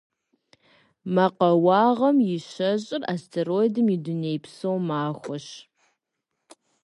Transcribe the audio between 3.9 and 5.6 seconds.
и дунейпсо махуэщ.